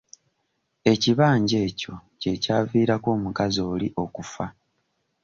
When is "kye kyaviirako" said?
2.21-3.07